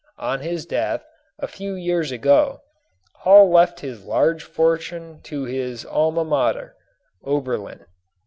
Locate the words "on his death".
0.17-1.05